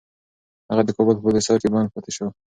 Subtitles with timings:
[0.69, 2.27] هغه د کابل په بالاحصار کي بند پاتې شو.